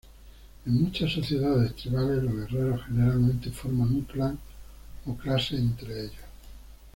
[0.65, 4.39] En muchas sociedades tribales, los guerreros generalmente forman un clan
[5.05, 6.15] o clase entre ellos.